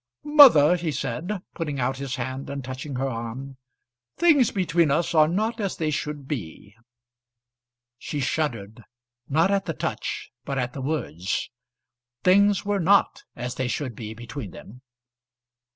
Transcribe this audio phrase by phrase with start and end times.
[0.23, 3.57] "Mother," he said, putting out his hand and touching her arm,
[4.17, 6.73] "things between us are not as they should be."
[7.99, 8.83] She shuddered,
[9.29, 11.51] not at the touch, but at the words.
[12.23, 14.81] Things were not as they should be between them.